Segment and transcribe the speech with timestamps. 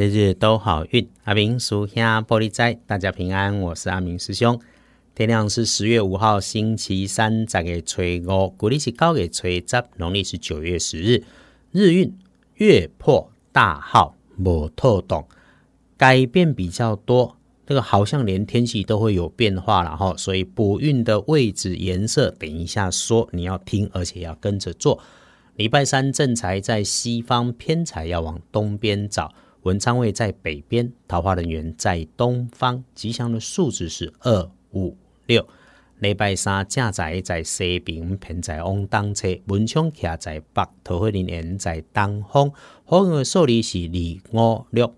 [0.00, 1.06] 日日都好运。
[1.24, 3.60] 阿明属下玻璃斋，大家平安。
[3.60, 4.58] 我是阿明师兄。
[5.14, 11.22] 天亮是十月五号，星期三，十月初五，古历是九月初十，农历是九月十日。
[11.70, 12.16] 日运
[12.54, 15.28] 月破大号，无透动，
[15.98, 17.36] 改变比较多。
[17.66, 24.98] 这个好像连天气都会有变化了哈，所以补运的位置、颜色，等一下说，你要听，而且要跟着做。
[25.56, 29.34] 礼拜三正财在西方，偏财要往东边找。
[29.62, 35.46] 文昌位在北边，桃花人员在东方，吉祥的数字是二五六。
[35.98, 42.50] 礼拜三正在在西边，偏在往东侧，文昌徛在北，桃花人员在东方，
[42.86, 43.78] 好运的数字是
[44.32, 44.94] 二五六。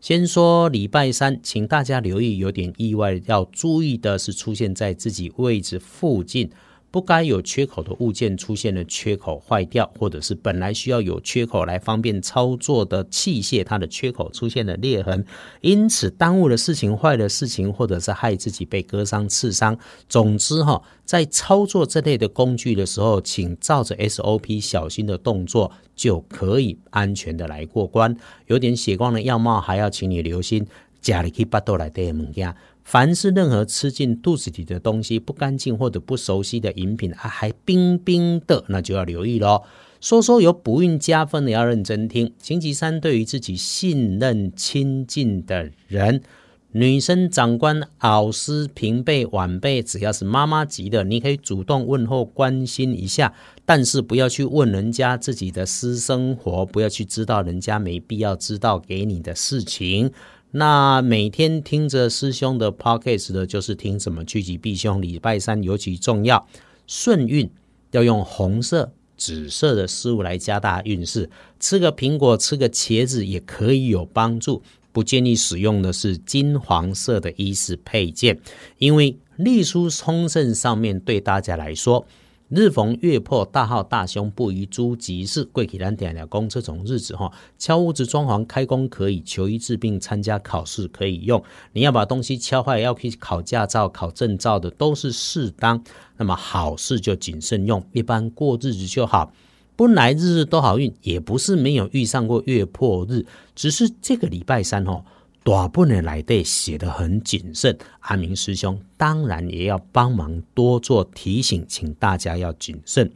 [0.00, 6.48] 先说礼拜三，请大家留意，有点意外要注意的是，出现在自己位置附近。
[6.90, 15.24] 不该有缺口的物件出现了缺口坏掉，或者是本来需要有缺口来方便操作的器械，它的缺口出现了裂痕，
[15.60, 19.78] 因此耽误了事情、坏的事情，或者是害自己被割伤、刺伤。
[20.08, 28.16] 总之哈，在操作这类的工具的时候，请照着 SOP 小心的动作，就可以安全的来过关。
[28.46, 30.66] 有点血光的样貌，还要请你留心
[31.06, 32.54] 家里去巴豆来的物件。
[32.82, 39.62] 凡是任何吃进肚子里的东西不干净或者不熟悉的饮品啊，还冰冰的，那就要留意喽。
[40.00, 42.32] 说说有补孕加分的，要认真听。
[42.38, 46.22] 星期三，对于自己信任亲近的人，
[46.70, 60.12] 女生、长官、老师、平辈、晚辈，只要是妈妈级的，你可以主动问候关心一下，但是不要去问人家自己的私生活，不要去知道人家没必要知道给你的事情。
[60.52, 65.02] 那每天听着师兄的 podcast 的，就是听什么趋吉避凶。
[65.02, 66.46] 礼拜三尤其重要，
[66.86, 67.50] 顺运
[67.90, 71.28] 要用红色、紫色的事物来加大运势。
[71.60, 74.62] 吃个苹果、吃个茄子也可以有帮助。
[74.92, 78.40] 不建议使用的是金黄色的衣饰配件，
[78.78, 82.06] 因为隶书冲胜上面对大家来说。
[82.48, 85.42] 日逢月破大号大凶，不宜诸吉事。
[85.42, 91.42] 贵体兰点了工这种日子哈，敲屋子装潢开工可以，求医治病参加考试可以用。
[91.72, 95.82] 你要把东西敲坏，要去考驾照、考证照的都是适当。
[96.16, 99.32] 那么好事就谨慎用，一般过日子就好。
[99.74, 103.26] 本来日日都好运，也不是没有遇上过月破日，
[103.56, 105.04] 只是这个礼拜三哈。
[105.46, 113.12] 大部分来对写得很谨慎，阿明师兄当然也要帮忙多做提醒，请大家要谨慎。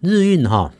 [0.00, 0.72] 日运哈，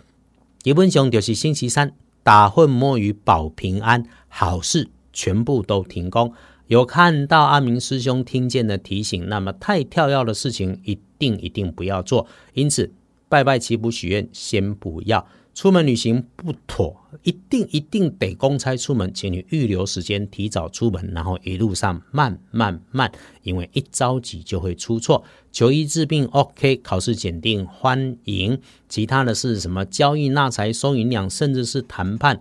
[0.63, 1.93] 基本上就是星期三
[2.23, 6.33] 打混摸鱼保平安，好事全部都停工。
[6.67, 12.27] 有看到阿明师兄听见的提醒，那么太跳跃的事情一定一定不要做。
[12.55, 12.91] 因此
[13.29, 15.27] 拜拜祈福许愿先不要。
[15.57, 23.11] 出门旅行不妥，一定一定得公差出门，请你预留时间，提早出门，然后一路上慢慢慢，
[23.43, 25.25] 因为一着急就会出错。
[25.51, 28.61] 求医治病，OK，考试检定欢迎。
[28.87, 32.39] 其他的是什么交易纳财收银两，甚至是谈判，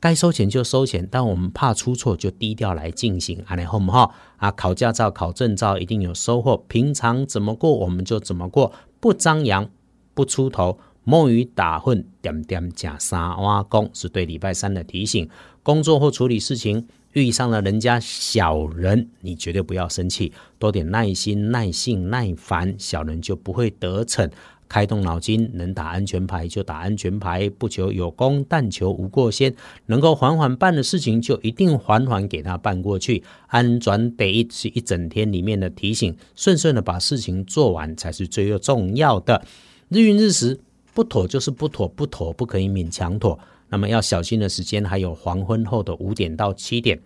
[0.00, 3.44] 该收钱就收钱，但我们怕出错，就低调来进行。
[3.48, 4.14] 阿来好不好？
[4.38, 9.68] 啊，考驾照、考证照一定有收获，平常怎么过我们就怎么过，不张扬，
[10.14, 10.78] 不出头。
[11.08, 15.28] 摸鱼打混，点点假三挖工，是对礼拜三的提醒。
[15.62, 24.28] 工作或处理事情遇上了人家小人，你绝对不要生气，多点耐心、耐性、耐烦，小人就不会得逞。
[24.68, 29.54] 开动脑筋，能打安全牌就打安全牌，不求有功，但求无过先。
[29.86, 33.22] 能够缓缓办的事情，就一定缓缓给他办过去。
[33.46, 39.46] 安转得是一整天里面的提醒，顺顺的把事情做完才是最重要的。
[39.88, 40.58] 日运日时。
[40.96, 43.38] 不妥就是不妥，不妥不可以勉强妥。
[43.68, 46.98] 那么要小心的时间还有黄昏后的五点到七点，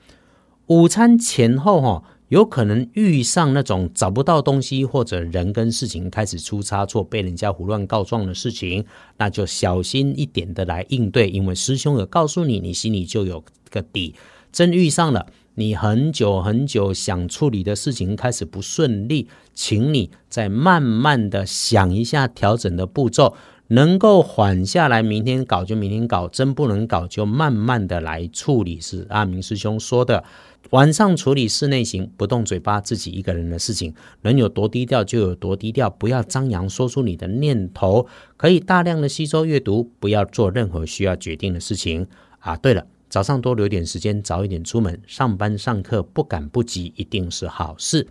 [0.66, 8.84] 午餐前后哈，有可能遇上那种找不到东西或者人跟事情开始出差错，被人家胡乱告状的事情，
[9.16, 11.28] 那就小心一点的来应对。
[11.28, 14.14] 因为师兄有告诉你，你心里就有个底。
[14.52, 15.26] 真遇上了，
[15.56, 23.34] 你很久很久想处理的事情开始不顺利，请你再慢慢的想一下调整的步骤。
[23.72, 28.80] 能够缓下来，明天搞就明天搞，真不能搞就慢慢的来处理。
[28.80, 30.24] 是阿明师兄说的，
[30.70, 42.08] 晚上处理室内型，不动嘴巴，自己一个人的事情，能有多低调就有多低调，不要张扬说出你的念头，可以大量的吸收阅读，不要做任何需要决定的事情
[42.40, 42.56] 啊。
[42.56, 48.08] 对了，早上多留点时间，早一点出门上班上课，不赶不急，一定是好事。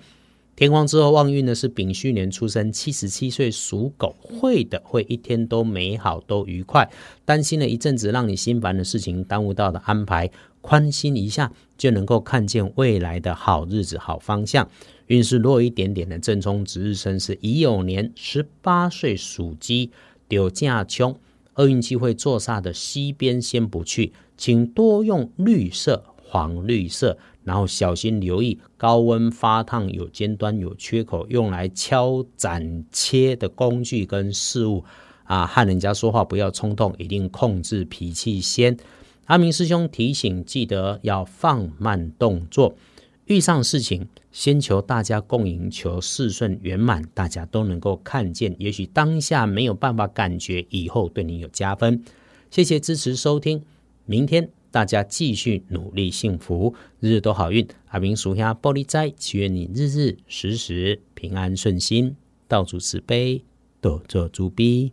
[0.59, 6.91] 天光之后旺运呢是丙戌年出生，七十七岁属狗，会的会一天都美好都愉快。
[7.23, 10.29] 担心了一阵子让你心烦的事情，耽误到的安排，
[10.59, 14.69] 宽心一下，就能够看见未来的好日子、好方向。
[15.07, 19.91] 运势弱一点点的正冲值日生是乙酉年十八岁属鸡，
[20.27, 21.15] 丢架冲，
[21.55, 34.83] 厄运机会坐煞的西边先不去，请多用绿色、黄绿色，然后小心留意高温发烫、有尖端、有缺口，用来敲斩切的工具跟事物
[35.23, 38.77] 啊，和人家说话不要冲动，一定控制脾气先。
[39.25, 42.75] 阿明师兄提醒，记得要放慢动作。
[43.25, 48.55] 遇上事情，先求大家共赢，求事顺圆满，大家都能够看见。
[48.59, 52.03] 也许当下没有办法感觉，以后对你有加分。
[52.49, 53.63] 谢谢支持收听，
[54.05, 57.67] 明天大家继续努力，幸福日日都好运。
[57.87, 62.15] 阿明属下玻璃斋，祈愿你日日时时平安顺心，
[62.47, 63.43] 道主慈悲，
[63.81, 64.91] 多做主逼。